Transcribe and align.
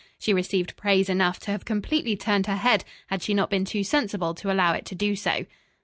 She 0.17 0.33
received 0.33 0.75
praise 0.75 1.09
enough 1.09 1.39
to 1.41 1.51
have 1.51 1.63
completely 1.63 2.15
turned 2.17 2.47
her 2.47 2.55
head 2.55 2.83
had 3.09 3.21
she 3.21 3.35
not 3.35 3.51
been 3.51 3.65
too 3.65 3.83
sensible 3.83 4.33
to 4.33 4.51
allow 4.51 4.73
it 4.73 4.83
to 4.85 4.95
do 4.95 5.15
so. 5.15 5.45